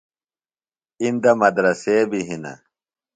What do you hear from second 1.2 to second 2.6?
مدرسے بیۡ ہِنہ۔